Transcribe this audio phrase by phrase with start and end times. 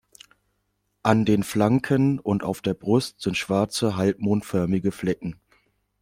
[1.03, 5.39] An den Flanken und auf der Brust sind schwarze, halbmondförmige Flecken.